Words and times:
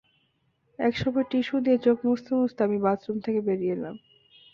একসময় 0.79 1.25
টিসু 1.31 1.55
দিয়ে 1.65 1.77
চোখ 1.77 1.97
মুছতে 2.05 2.31
মুছতে 2.35 2.61
আমি 2.63 2.77
বাথরুম 2.85 3.17
থেকে 3.19 3.39
বেরিয়ে 3.47 3.75
এলাম। 3.77 3.95